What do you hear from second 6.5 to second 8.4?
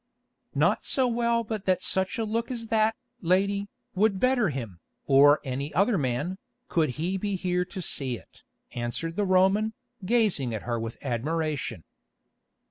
could he be here to see